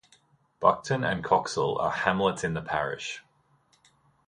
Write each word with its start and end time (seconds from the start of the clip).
Buckton 0.59 1.03
and 1.03 1.23
Coxall 1.23 1.79
are 1.79 1.91
hamlets 1.91 2.43
in 2.43 2.55
the 2.55 2.61
parish. 2.63 3.21